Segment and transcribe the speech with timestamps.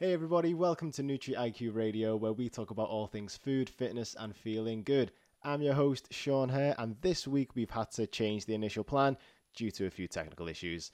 [0.00, 4.14] Hey everybody, welcome to Nutri IQ Radio, where we talk about all things food, fitness,
[4.16, 5.10] and feeling good.
[5.42, 9.16] I'm your host, Shaun Hare, and this week we've had to change the initial plan
[9.56, 10.92] due to a few technical issues.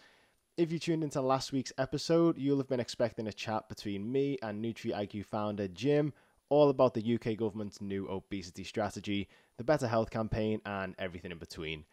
[0.56, 4.38] If you tuned into last week's episode, you'll have been expecting a chat between me
[4.40, 6.15] and Nutri IQ founder Jim,
[6.49, 9.29] all about the UK government's new obesity strategy,
[9.59, 11.85] the Better Health campaign, and everything in between.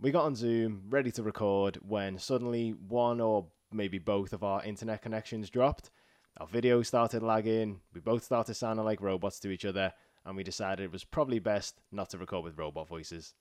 [0.00, 4.64] We got on Zoom, ready to record, when suddenly one or maybe both of our
[4.64, 5.92] internet connections dropped
[6.38, 9.92] our video started lagging, we both started sounding like robots to each other,
[10.24, 13.34] and we decided it was probably best not to record with robot voices.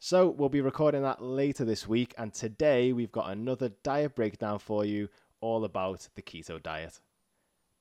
[0.00, 4.58] So, we'll be recording that later this week, and today we've got another diet breakdown
[4.58, 5.08] for you
[5.40, 7.00] all about the keto diet.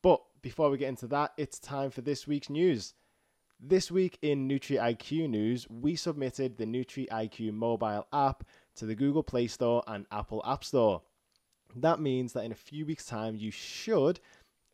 [0.04, 2.94] But before we get into that, it's time for this week's news.
[3.60, 8.44] This week in Nutri IQ news, we submitted the Nutri IQ mobile app
[8.76, 11.02] to the Google Play Store and Apple App Store.
[11.76, 14.20] That means that in a few weeks' time, you should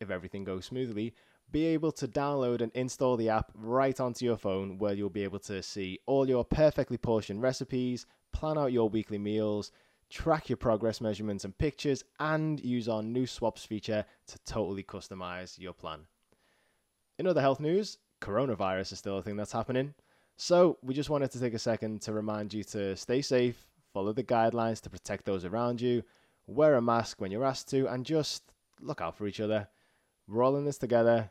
[0.00, 1.14] if everything goes smoothly,
[1.52, 5.24] be able to download and install the app right onto your phone where you'll be
[5.24, 9.70] able to see all your perfectly portioned recipes, plan out your weekly meals,
[10.10, 15.58] track your progress measurements and pictures, and use our new swaps feature to totally customize
[15.58, 16.00] your plan.
[17.18, 19.94] In other health news, coronavirus is still a thing that's happening.
[20.36, 24.12] So, we just wanted to take a second to remind you to stay safe, follow
[24.12, 26.02] the guidelines to protect those around you,
[26.46, 28.42] wear a mask when you're asked to, and just
[28.80, 29.68] look out for each other.
[30.28, 31.30] We're all in this together,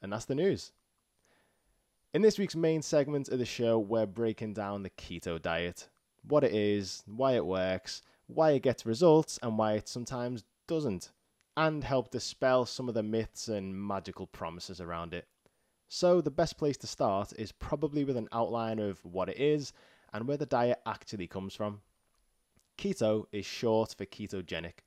[0.00, 0.72] and that's the news.
[2.14, 5.88] In this week's main segment of the show, we're breaking down the keto diet
[6.22, 11.10] what it is, why it works, why it gets results, and why it sometimes doesn't,
[11.56, 15.26] and help dispel some of the myths and magical promises around it.
[15.88, 19.72] So, the best place to start is probably with an outline of what it is
[20.12, 21.80] and where the diet actually comes from.
[22.78, 24.84] Keto is short for ketogenic,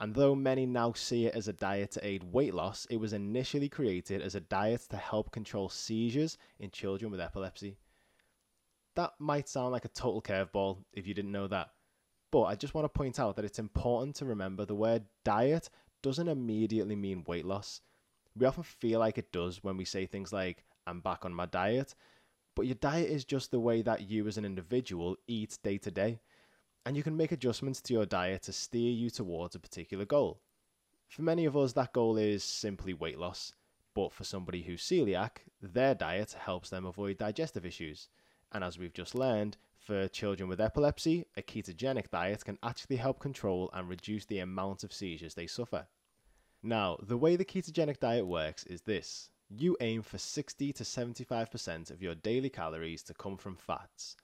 [0.00, 3.12] and though many now see it as a diet to aid weight loss, it was
[3.12, 7.76] initially created as a diet to help control seizures in children with epilepsy.
[8.94, 11.70] That might sound like a total curveball if you didn't know that,
[12.30, 15.68] but I just want to point out that it's important to remember the word diet
[16.02, 17.80] doesn't immediately mean weight loss.
[18.36, 21.46] We often feel like it does when we say things like, I'm back on my
[21.46, 21.96] diet,
[22.54, 25.90] but your diet is just the way that you as an individual eat day to
[25.90, 26.20] day
[26.84, 30.40] and you can make adjustments to your diet to steer you towards a particular goal.
[31.08, 33.52] For many of us, that goal is simply weight loss,
[33.94, 38.08] but for somebody who's celiac, their diet helps them avoid digestive issues.
[38.52, 43.20] And as we've just learned, for children with epilepsy, a ketogenic diet can actually help
[43.20, 45.86] control and reduce the amount of seizures they suffer.
[46.62, 51.90] Now, the way the ketogenic diet works is this you aim for 60 to 75%
[51.90, 54.16] of your daily calories to come from fats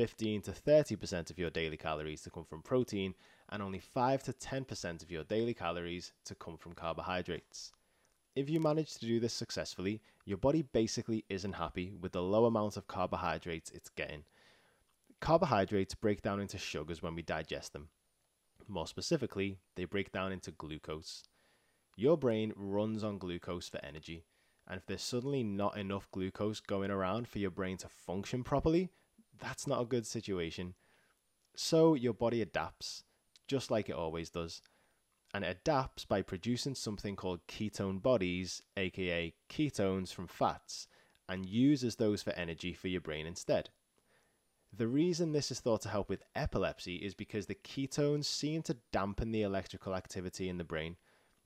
[0.00, 3.14] 15 to 30% of your daily calories to come from protein,
[3.50, 7.70] and only 5 to 10% of your daily calories to come from carbohydrates.
[8.34, 12.46] If you manage to do this successfully, your body basically isn't happy with the low
[12.46, 14.24] amount of carbohydrates it's getting.
[15.20, 17.90] Carbohydrates break down into sugars when we digest them.
[18.66, 21.24] More specifically, they break down into glucose.
[21.94, 24.24] Your brain runs on glucose for energy,
[24.66, 28.88] and if there's suddenly not enough glucose going around for your brain to function properly,
[29.40, 30.74] that's not a good situation.
[31.56, 33.04] So your body adapts,
[33.48, 34.62] just like it always does.
[35.32, 40.88] And it adapts by producing something called ketone bodies, aka ketones from fats,
[41.28, 43.70] and uses those for energy for your brain instead.
[44.72, 48.76] The reason this is thought to help with epilepsy is because the ketones seem to
[48.92, 50.96] dampen the electrical activity in the brain,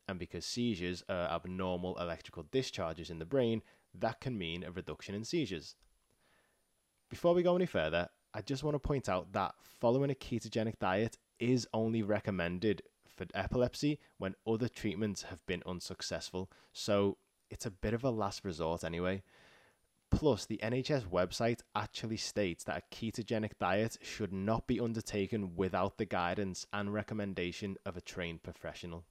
[0.06, 3.62] and because seizures are abnormal electrical discharges in the brain,
[3.94, 5.74] that can mean a reduction in seizures.
[7.08, 10.78] Before we go any further, I just want to point out that following a ketogenic
[10.78, 16.50] diet is only recommended for epilepsy when other treatments have been unsuccessful.
[16.72, 17.18] So
[17.50, 19.22] it's a bit of a last resort anyway.
[20.10, 25.98] Plus, the NHS website actually states that a ketogenic diet should not be undertaken without
[25.98, 29.04] the guidance and recommendation of a trained professional.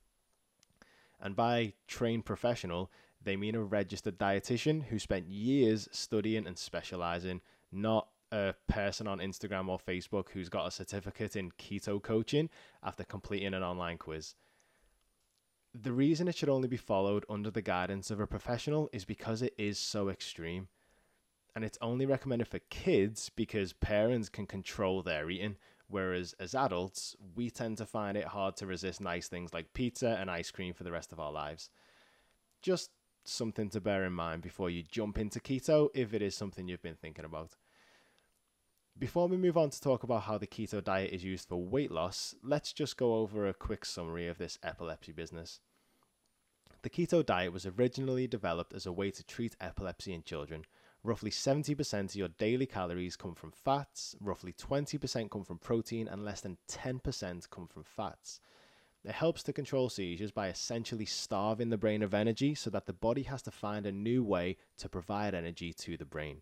[1.22, 2.92] And by trained professional,
[3.22, 7.42] they mean a registered dietitian who spent years studying and specializing
[7.74, 12.50] not a person on Instagram or Facebook who's got a certificate in keto coaching
[12.82, 14.34] after completing an online quiz.
[15.76, 19.42] The reason it should only be followed under the guidance of a professional is because
[19.42, 20.68] it is so extreme.
[21.56, 27.16] And it's only recommended for kids because parents can control their eating, whereas as adults,
[27.36, 30.74] we tend to find it hard to resist nice things like pizza and ice cream
[30.74, 31.70] for the rest of our lives.
[32.64, 32.90] Just
[33.24, 36.82] something to bear in mind before you jump into keto if it is something you've
[36.82, 37.56] been thinking about.
[39.00, 41.90] Before we move on to talk about how the keto diet is used for weight
[41.90, 45.60] loss, let's just go over a quick summary of this epilepsy business.
[46.84, 50.66] The keto diet was originally developed as a way to treat epilepsy in children.
[51.04, 56.24] Roughly 70% of your daily calories come from fats, roughly 20% come from protein, and
[56.24, 58.40] less than 10% come from fats.
[59.04, 62.94] It helps to control seizures by essentially starving the brain of energy so that the
[62.94, 66.42] body has to find a new way to provide energy to the brain.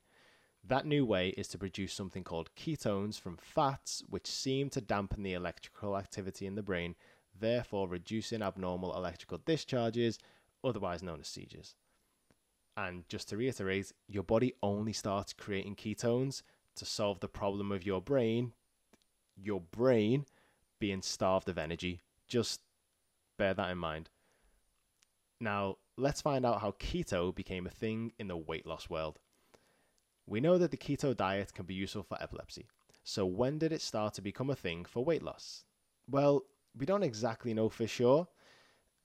[0.64, 5.24] That new way is to produce something called ketones from fats, which seem to dampen
[5.24, 6.96] the electrical activity in the brain,
[7.40, 10.20] therefore reducing abnormal electrical discharges,
[10.64, 11.76] otherwise known as seizures.
[12.78, 16.42] And just to reiterate, your body only starts creating ketones
[16.76, 18.54] to solve the problem of your brain,
[19.36, 20.26] your brain
[20.80, 22.02] being starved of energy.
[22.28, 22.62] Just
[23.38, 24.10] bear that in mind.
[25.40, 29.20] Now, let's find out how keto became a thing in the weight loss world.
[30.26, 32.68] We know that the keto diet can be useful for epilepsy.
[33.04, 35.66] So, when did it start to become a thing for weight loss?
[36.10, 36.44] Well,
[36.78, 38.28] we don't exactly know for sure.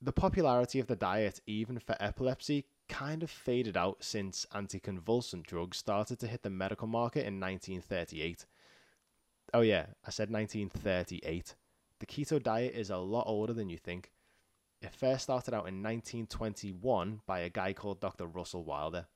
[0.02, 5.78] The popularity of the diet, even for epilepsy, kind of faded out since anticonvulsant drugs
[5.78, 8.44] started to hit the medical market in 1938.
[9.54, 11.54] Oh, yeah, I said 1938.
[11.98, 14.12] The keto diet is a lot older than you think.
[14.82, 18.26] It first started out in 1921 by a guy called Dr.
[18.26, 19.06] Russell Wilder.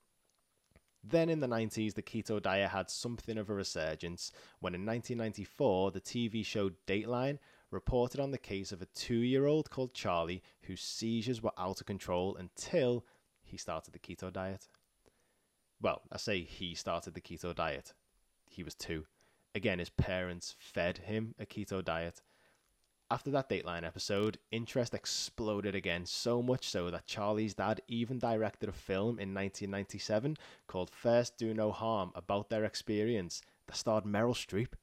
[1.03, 5.93] Then in the 90s, the keto diet had something of a resurgence when in 1994,
[5.93, 7.39] the TV show Dateline
[7.71, 11.81] reported on the case of a two year old called Charlie whose seizures were out
[11.81, 13.05] of control until
[13.43, 14.69] he started the keto diet.
[15.81, 17.95] Well, I say he started the keto diet.
[18.47, 19.07] He was two.
[19.55, 22.21] Again, his parents fed him a keto diet.
[23.13, 28.69] After that Dateline episode, interest exploded again, so much so that Charlie's dad even directed
[28.69, 30.37] a film in 1997
[30.69, 34.75] called First Do No Harm about their experience that starred Meryl Streep.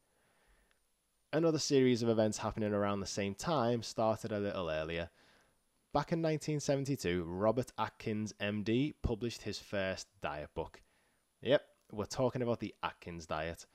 [1.31, 5.09] Another series of events happening around the same time started a little earlier.
[5.93, 10.81] Back in 1972, Robert Atkins, MD, published his first diet book.
[11.41, 11.61] Yep,
[11.93, 13.65] we're talking about the Atkins diet.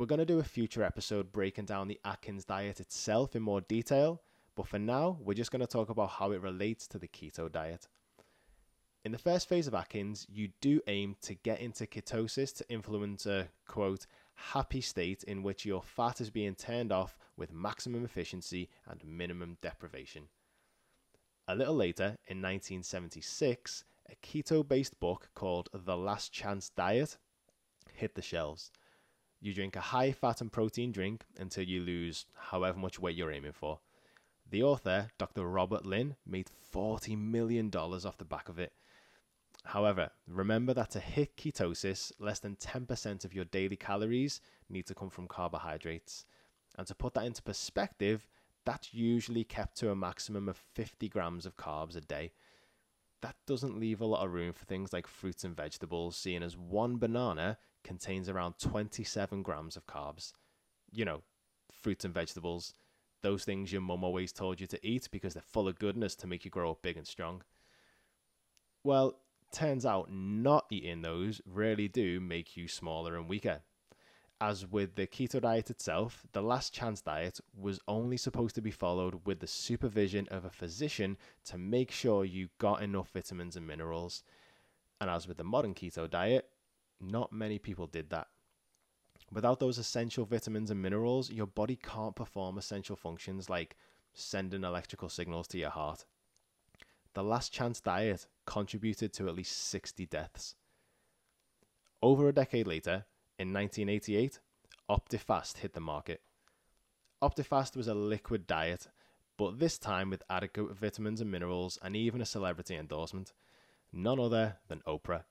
[0.00, 3.60] We're going to do a future episode breaking down the Atkins diet itself in more
[3.60, 4.22] detail,
[4.56, 7.52] but for now, we're just going to talk about how it relates to the keto
[7.52, 7.86] diet.
[9.04, 13.26] In the first phase of Atkins, you do aim to get into ketosis to influence
[13.26, 14.06] a quote
[14.36, 19.58] happy state in which your fat is being turned off with maximum efficiency and minimum
[19.60, 20.22] deprivation.
[21.46, 27.18] A little later, in 1976, a keto based book called The Last Chance Diet
[27.92, 28.70] hit the shelves.
[29.40, 33.32] You drink a high fat and protein drink until you lose however much weight you're
[33.32, 33.80] aiming for.
[34.50, 35.46] The author, Dr.
[35.46, 38.72] Robert Linn, made $40 million off the back of it.
[39.64, 44.94] However, remember that to hit ketosis, less than 10% of your daily calories need to
[44.94, 46.24] come from carbohydrates.
[46.76, 48.26] And to put that into perspective,
[48.64, 52.32] that's usually kept to a maximum of 50 grams of carbs a day.
[53.22, 56.56] That doesn't leave a lot of room for things like fruits and vegetables, seeing as
[56.56, 60.32] one banana contains around 27 grams of carbs.
[60.90, 61.22] You know,
[61.70, 62.74] fruits and vegetables,
[63.22, 66.26] those things your mum always told you to eat because they're full of goodness to
[66.26, 67.42] make you grow up big and strong.
[68.82, 69.18] Well,
[69.52, 73.60] turns out not eating those really do make you smaller and weaker.
[74.42, 78.70] As with the keto diet itself, the last chance diet was only supposed to be
[78.70, 83.66] followed with the supervision of a physician to make sure you got enough vitamins and
[83.66, 84.22] minerals.
[84.98, 86.48] And as with the modern keto diet,
[87.00, 88.28] not many people did that.
[89.30, 93.76] Without those essential vitamins and minerals, your body can't perform essential functions like
[94.14, 96.06] sending electrical signals to your heart.
[97.12, 100.54] The last chance diet contributed to at least 60 deaths.
[102.02, 103.04] Over a decade later,
[103.40, 104.38] in 1988,
[104.90, 106.20] Optifast hit the market.
[107.22, 108.88] Optifast was a liquid diet,
[109.38, 113.32] but this time with adequate vitamins and minerals and even a celebrity endorsement.
[113.94, 115.24] None other than Oprah.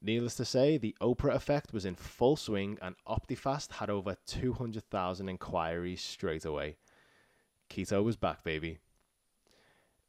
[0.00, 5.28] Needless to say, the Oprah effect was in full swing, and Optifast had over 200,000
[5.28, 6.76] inquiries straight away.
[7.70, 8.78] Keto was back, baby.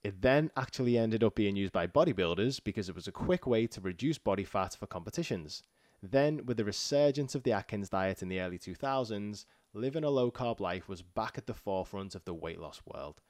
[0.03, 3.67] It then actually ended up being used by bodybuilders because it was a quick way
[3.67, 5.61] to reduce body fat for competitions.
[6.05, 10.31] Then, with the resurgence of the Atkins diet in the early 2000s, living a low
[10.31, 13.21] carb life was back at the forefront of the weight loss world.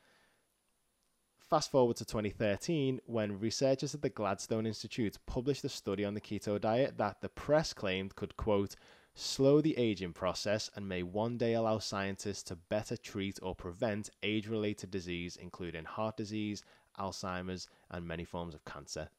[1.40, 6.22] Fast forward to 2013, when researchers at the Gladstone Institute published a study on the
[6.22, 8.76] keto diet that the press claimed could, quote,
[9.14, 14.10] slow the aging process and may one day allow scientists to better treat or prevent
[14.24, 16.64] age related disease, including heart disease,
[16.98, 19.10] Alzheimer's, and many forms of cancer.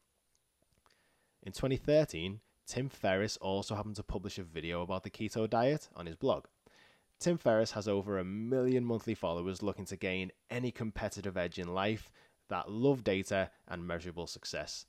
[1.45, 6.07] In 2013, Tim Ferriss also happened to publish a video about the keto diet on
[6.07, 6.47] his blog.
[7.21, 11.75] Tim Ferriss has over a million monthly followers looking to gain any competitive edge in
[11.75, 12.11] life
[12.49, 14.87] that love data and measurable success.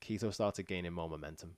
[0.00, 1.56] Keto started gaining more momentum.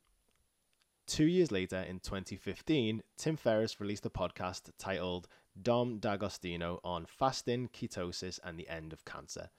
[1.07, 5.29] Two years later, in 2015, Tim Ferriss released a podcast titled
[5.61, 9.51] Dom D'Agostino on fasting, ketosis, and the end of cancer.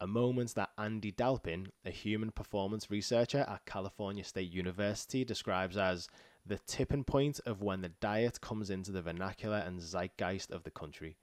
[0.00, 6.08] A moment that Andy Galpin, a human performance researcher at California State University, describes as
[6.44, 10.70] the tipping point of when the diet comes into the vernacular and zeitgeist of the
[10.70, 11.16] country.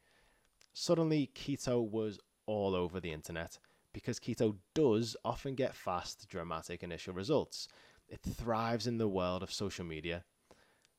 [0.73, 3.59] Suddenly, keto was all over the internet
[3.93, 7.67] because keto does often get fast, dramatic initial results.
[8.07, 10.23] It thrives in the world of social media.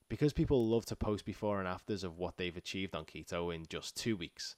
[0.09, 3.65] Because people love to post before and afters of what they've achieved on keto in
[3.69, 4.57] just two weeks.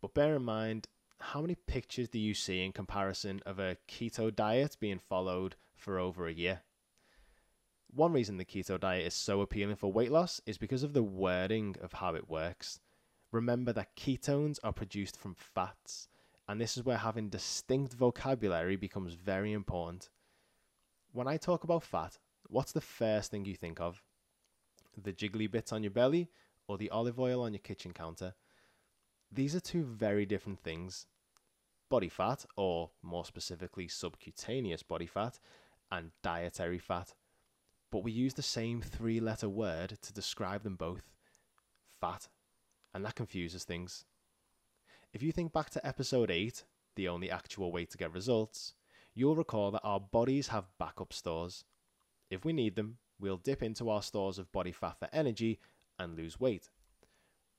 [0.00, 0.86] But bear in mind,
[1.20, 5.98] how many pictures do you see in comparison of a keto diet being followed for
[5.98, 6.62] over a year?
[7.90, 11.02] One reason the keto diet is so appealing for weight loss is because of the
[11.02, 12.80] wording of how it works.
[13.32, 16.08] Remember that ketones are produced from fats,
[16.48, 20.10] and this is where having distinct vocabulary becomes very important.
[21.12, 24.02] When I talk about fat, what's the first thing you think of?
[25.02, 26.30] The jiggly bits on your belly
[26.66, 28.34] or the olive oil on your kitchen counter?
[29.30, 31.06] These are two very different things.
[31.90, 35.38] Body fat, or more specifically, subcutaneous body fat,
[35.90, 37.14] and dietary fat
[37.90, 41.02] but we use the same three letter word to describe them both
[42.00, 42.28] fat,
[42.92, 44.04] and that confuses things.
[45.12, 46.64] If you think back to episode 8,
[46.96, 48.74] the only actual way to get results,
[49.14, 51.64] you'll recall that our bodies have backup stores.
[52.30, 55.58] If we need them, we'll dip into our stores of body fat for energy
[55.98, 56.68] and lose weight.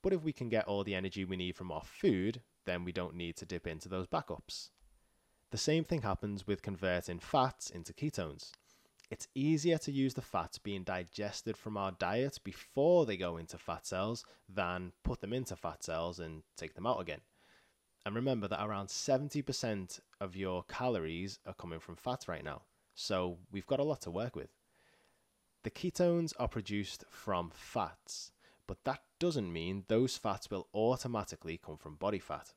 [0.02, 2.92] But if we can get all the energy we need from our food, then we
[2.92, 4.70] don't need to dip into those backups.
[5.50, 8.52] The same thing happens with converting fats into ketones.
[9.10, 13.58] It's easier to use the fats being digested from our diet before they go into
[13.58, 17.20] fat cells than put them into fat cells and take them out again.
[18.06, 22.62] And remember that around 70% of your calories are coming from fats right now.
[22.94, 24.50] So we've got a lot to work with.
[25.64, 28.30] The ketones are produced from fats,
[28.66, 32.54] but that doesn't mean those fats will automatically come from body fat.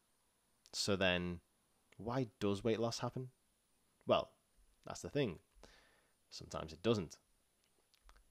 [0.72, 1.42] So then,
[1.98, 3.30] why does weight loss happen?
[4.08, 4.32] Well,
[4.86, 5.38] that's the thing.
[6.32, 7.18] Sometimes it doesn't.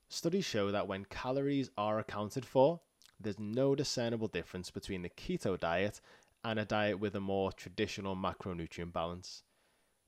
[0.09, 2.81] Studies show that when calories are accounted for,
[3.21, 6.01] there's no discernible difference between the keto diet
[6.45, 9.45] and a diet with a more traditional macronutrient balance.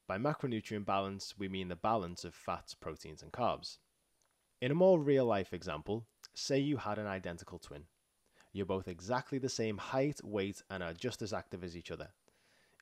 [0.08, 3.78] By macronutrient balance, we mean the balance of fats, proteins, and carbs.
[4.60, 7.84] In a more real life example, say you had an identical twin.
[8.54, 12.10] You're both exactly the same height, weight, and are just as active as each other.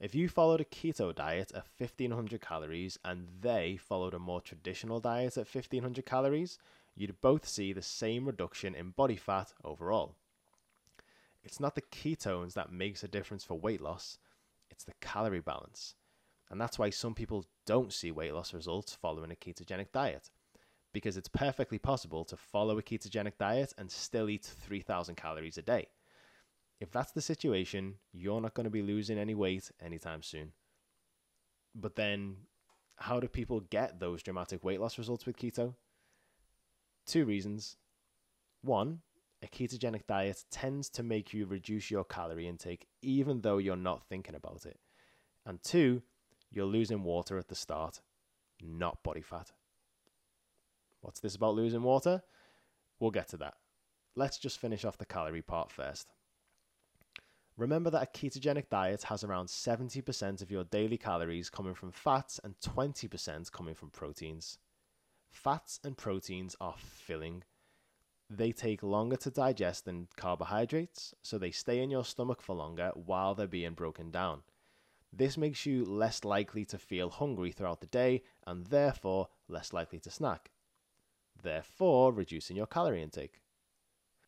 [0.03, 5.01] If you followed a keto diet at 1500 calories and they followed a more traditional
[5.01, 6.59] diet at 1500 calories,
[6.95, 10.17] you'd both see the same reduction in body fat overall.
[11.43, 14.19] It's not the ketones that makes a difference for weight loss,
[14.71, 15.95] it's the calorie balance.
[16.51, 20.29] And that's why some people don't see weight loss results following a ketogenic diet.
[20.93, 25.63] Because it's perfectly possible to follow a ketogenic diet and still eat 3000 calories a
[25.63, 25.89] day.
[26.81, 30.53] If that's the situation, you're not going to be losing any weight anytime soon.
[31.75, 32.37] But then,
[32.97, 35.75] how do people get those dramatic weight loss results with keto?
[37.07, 37.77] Two reasons.
[38.63, 39.01] One,
[39.43, 44.09] a ketogenic diet tends to make you reduce your calorie intake even though you're not
[44.09, 44.79] thinking about it.
[45.45, 46.03] And two,
[46.51, 48.01] you're losing water at the start,
[48.63, 49.51] not body fat.
[51.03, 52.23] What's this about losing water?
[52.99, 53.55] We'll get to that.
[54.15, 56.09] Let's just finish off the calorie part first.
[57.57, 62.41] Remember that a ketogenic diet has around 70% of your daily calories coming from fats
[62.43, 64.59] and 20% coming from proteins.
[65.31, 67.43] Fats and proteins are filling.
[68.31, 72.93] They take longer to digest than carbohydrates, so they stay in your stomach for longer
[72.95, 74.43] while they're being broken down.
[75.13, 80.01] This makes you less likely to feel hungry throughout the day and therefore less likely
[80.01, 80.51] to snack,
[81.43, 83.41] therefore reducing your calorie intake.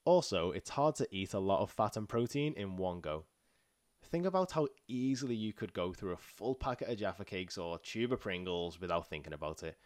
[0.04, 3.24] Also, it's hard to eat a lot of fat and protein in one go.
[4.02, 7.78] Think about how easily you could go through a full packet of Jaffa cakes or
[7.78, 9.78] tube of Pringles without thinking about it,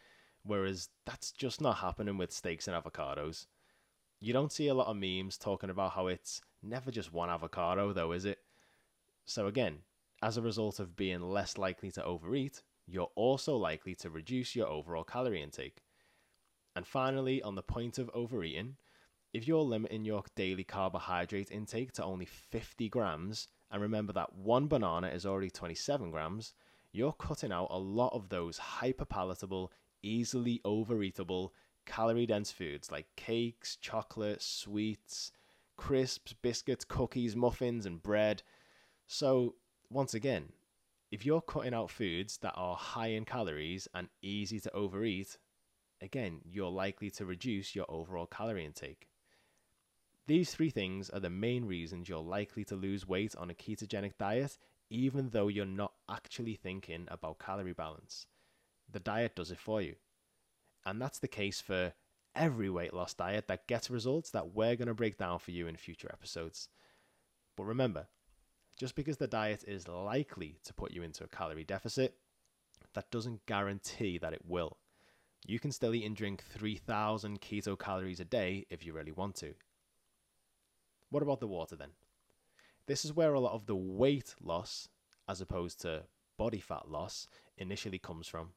[0.42, 3.46] whereas that's just not happening with steaks and avocados.
[4.20, 7.92] You don't see a lot of memes talking about how it's never just one avocado,
[7.92, 8.38] though, is it?
[9.24, 9.78] So, again,
[10.20, 14.66] as a result of being less likely to overeat, you're also likely to reduce your
[14.66, 15.82] overall calorie intake.
[16.78, 18.76] And finally, on the point of overeating,
[19.32, 24.68] if you're limiting your daily carbohydrate intake to only 50 grams, and remember that one
[24.68, 26.54] banana is already 27 grams,
[26.92, 29.72] you're cutting out a lot of those hyper palatable,
[30.04, 31.50] easily overeatable,
[31.84, 35.32] calorie dense foods like cakes, chocolate, sweets,
[35.76, 38.44] crisps, biscuits, cookies, muffins, and bread.
[39.08, 39.56] So,
[39.90, 40.52] once again,
[41.10, 45.38] If you're cutting out foods that are high in calories and easy to overeat,
[46.00, 49.08] again, you're likely to reduce your overall calorie intake.
[50.26, 54.12] These three things are the main reasons you're likely to lose weight on a ketogenic
[54.18, 54.58] diet,
[54.90, 58.26] even though you're not actually thinking about calorie balance.
[58.90, 59.96] The diet does it for you.
[60.84, 61.94] And that's the case for
[62.34, 65.66] every weight loss diet that gets results that we're going to break down for you
[65.66, 66.68] in future episodes.
[67.56, 68.06] But remember,
[68.78, 72.14] just because the diet is likely to put you into a calorie deficit,
[72.94, 74.78] that doesn't guarantee that it will.
[75.46, 79.34] You can still eat and drink 3,000 keto calories a day if you really want
[79.36, 79.54] to.
[81.10, 81.90] What about the water then?
[82.86, 84.88] This is where a lot of the weight loss,
[85.28, 86.04] as opposed to
[86.36, 88.50] body fat loss, initially comes from.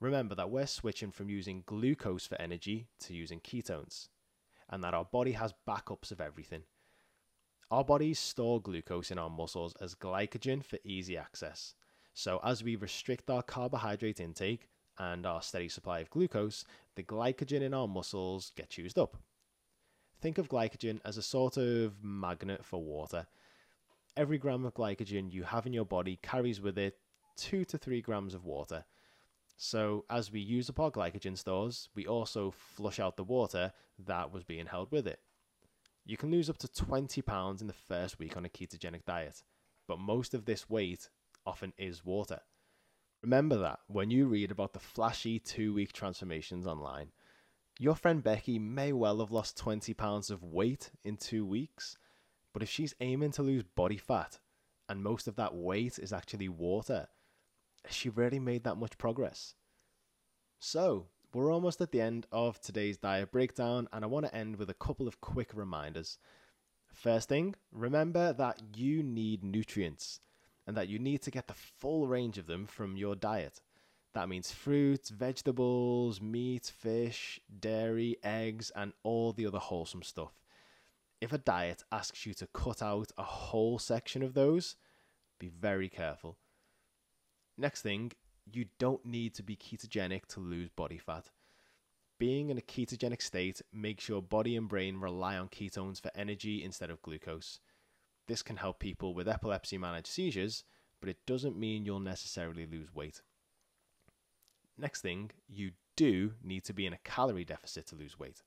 [0.00, 4.08] Remember that we're switching from using glucose for energy to using ketones,
[4.70, 6.62] and that our body has backups of everything.
[7.70, 11.74] Our bodies store glucose in our muscles as glycogen for easy access.
[12.14, 14.68] So, as we restrict our carbohydrate intake
[15.00, 16.64] and our steady supply of glucose,
[16.94, 19.16] the glycogen in our muscles gets used up.
[20.20, 23.26] Think of glycogen as a sort of magnet for water.
[24.14, 26.98] Every gram of glycogen you have in your body carries with it
[27.38, 28.84] 2 to 3 grams of water.
[29.56, 33.72] So, as we use up our glycogen stores, we also flush out the water
[34.06, 35.20] that was being held with it.
[36.04, 39.42] You can lose up to 20 pounds in the first week on a ketogenic diet,
[39.88, 41.08] but most of this weight
[41.46, 42.40] often is water.
[43.22, 47.12] Remember that when you read about the flashy two week transformations online,
[47.78, 51.98] your friend Becky may well have lost 20 pounds of weight in two weeks,
[52.54, 54.38] but if she's aiming to lose body fat
[54.88, 57.08] and most of that weight is actually water,
[57.90, 59.54] she really made that much progress.
[60.58, 64.56] So, we're almost at the end of today's diet breakdown, and I want to end
[64.56, 66.18] with a couple of quick reminders.
[66.92, 70.20] First thing, remember that you need nutrients
[70.70, 73.60] and that you need to get the full range of them from your diet.
[74.14, 80.30] That means fruits, vegetables, meat, fish, dairy, eggs, and all the other wholesome stuff.
[81.20, 84.76] If a diet asks you to cut out a whole section of those,
[85.40, 86.36] be very careful.
[87.58, 88.12] Next thing,
[88.52, 91.30] you don't need to be ketogenic to lose body fat.
[92.16, 96.62] Being in a ketogenic state makes your body and brain rely on ketones for energy
[96.62, 97.58] instead of glucose.
[98.30, 100.62] This can help people with epilepsy manage seizures,
[101.00, 103.22] but it doesn't mean you'll necessarily lose weight.
[104.78, 108.44] Next thing, you do need to be in a calorie deficit to lose weight.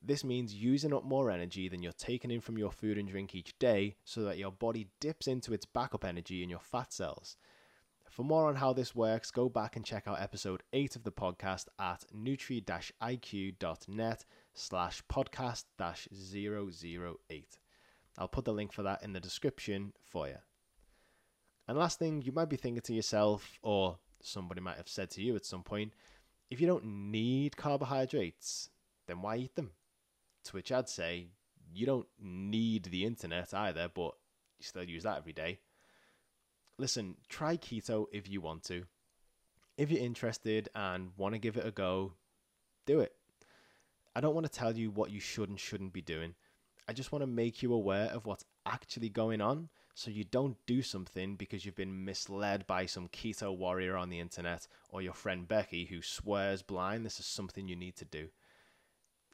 [0.00, 3.34] This means using up more energy than you're taking in from your food and drink
[3.34, 7.36] each day so that your body dips into its backup energy in your fat cells.
[8.08, 11.10] For more on how this works, go back and check out episode 8 of the
[11.10, 12.64] podcast at nutri-iq.net
[14.54, 17.58] slash podcast 008.
[18.18, 20.38] I'll put the link for that in the description for you.
[21.66, 25.22] And last thing, you might be thinking to yourself, or somebody might have said to
[25.22, 25.92] you at some point,
[26.50, 28.68] if you don't need carbohydrates,
[29.06, 29.70] then why eat them?
[30.44, 31.28] To which I'd say,
[31.72, 34.12] you don't need the internet either, but
[34.58, 35.60] you still use that every day.
[36.78, 38.84] Listen, try keto if you want to.
[39.78, 42.12] If you're interested and want to give it a go,
[42.86, 43.14] do it.
[44.14, 46.34] I don't want to tell you what you should and shouldn't be doing.
[46.88, 50.56] I just want to make you aware of what's actually going on so you don't
[50.66, 55.12] do something because you've been misled by some keto warrior on the internet or your
[55.12, 58.28] friend Becky who swears blind this is something you need to do.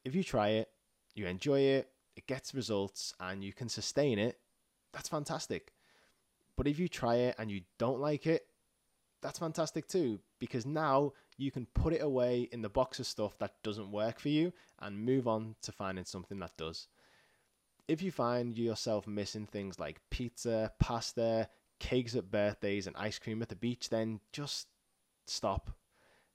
[0.03, 0.69] If you try it,
[1.15, 4.39] you enjoy it, it gets results, and you can sustain it,
[4.91, 5.73] that's fantastic.
[6.55, 8.45] But if you try it and you don't like it,
[9.21, 13.37] that's fantastic too, because now you can put it away in the box of stuff
[13.39, 16.87] that doesn't work for you and move on to finding something that does
[17.89, 21.49] if you find yourself missing things like pizza, pasta,
[21.79, 24.67] cakes at birthdays, and ice cream at the beach, then just
[25.25, 25.71] stop.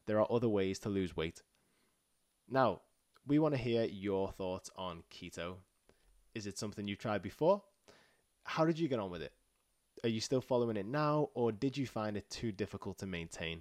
[0.06, 1.42] There are other ways to lose weight.
[2.50, 2.80] Now,
[3.24, 5.58] we want to hear your thoughts on keto.
[6.34, 7.62] Is it something you've tried before?
[8.42, 9.32] How did you get on with it?
[10.02, 13.60] Are you still following it now, or did you find it too difficult to maintain?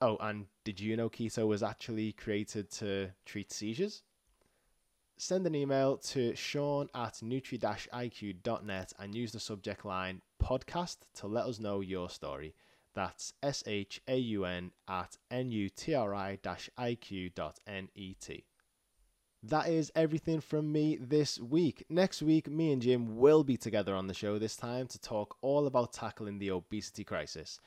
[0.00, 4.02] Oh, and did you know keto was actually created to treat seizures?
[5.16, 11.46] Send an email to shaun at nutri-iq.net and use the subject line podcast to let
[11.46, 12.54] us know your story.
[12.94, 16.44] That's S-H-A-U-N at N-U-T-R-I-iq.net.
[19.46, 21.84] That is everything from me this week.
[21.88, 25.36] Next week, me and Jim will be together on the show this time to talk
[25.42, 27.60] all about tackling the obesity crisis,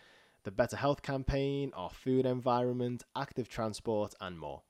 [0.44, 4.64] the Better Health campaign, our food environment, active transport, and more.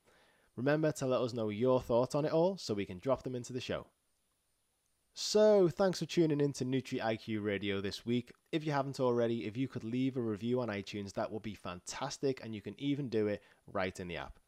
[0.58, 3.36] Remember to let us know your thoughts on it all so we can drop them
[3.36, 3.86] into the show.
[5.14, 8.32] So, thanks for tuning in to Nutri IQ Radio this week.
[8.50, 11.54] If you haven't already, if you could leave a review on iTunes, that would be
[11.54, 13.40] fantastic, and you can even do it
[13.72, 14.40] right in the app.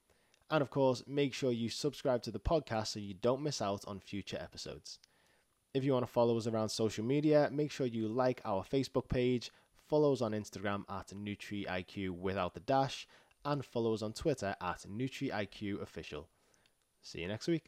[0.51, 3.85] And of course, make sure you subscribe to the podcast so you don't miss out
[3.87, 4.99] on future episodes.
[5.75, 9.09] If you want to follow us around social media, make sure you like our Facebook
[9.09, 9.53] page,
[9.87, 13.07] follow us on Instagram at NutriIQ without the dash,
[13.45, 16.29] and follow us on Twitter at NutriIQ official.
[17.03, 17.67] See you next week.